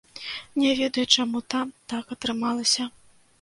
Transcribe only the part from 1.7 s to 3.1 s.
так атрымалася.